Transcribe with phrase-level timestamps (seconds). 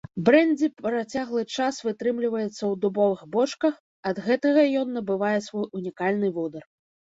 [0.27, 3.79] Брэндзі працяглы час вытрымліваецца ў дубовых бочках,
[4.13, 6.69] ад гэтага ён набывае свой унікальны водар.